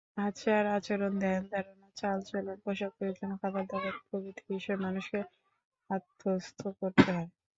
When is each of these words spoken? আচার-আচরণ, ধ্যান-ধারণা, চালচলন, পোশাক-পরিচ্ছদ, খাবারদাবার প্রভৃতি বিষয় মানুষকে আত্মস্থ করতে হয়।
আচার-আচরণ, 0.19 1.13
ধ্যান-ধারণা, 1.21 1.87
চালচলন, 1.95 2.57
পোশাক-পরিচ্ছদ, 2.63 3.31
খাবারদাবার 3.41 3.95
প্রভৃতি 4.03 4.43
বিষয় 4.51 4.77
মানুষকে 4.77 5.19
আত্মস্থ 5.89 6.59
করতে 6.79 7.09
হয়। 7.11 7.29